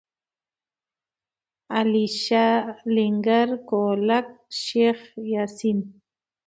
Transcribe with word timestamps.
علیشه، 1.77 2.47
لنگر، 2.95 3.49
کولک، 3.69 4.27
شیخ 4.63 4.99
یاسین. 5.33 5.79